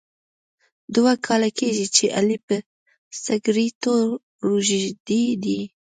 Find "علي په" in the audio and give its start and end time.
2.17-2.55